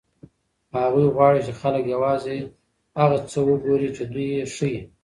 هغوی 0.79 1.05
غواړي 1.15 1.39
چې 1.45 1.53
خلک 1.61 1.83
یوازې 1.95 2.37
هغه 2.99 3.17
څه 3.31 3.39
وګوري 3.49 3.89
چې 3.95 4.03
دوی 4.11 4.27
یې 4.37 4.43
ښيي. 4.55 4.79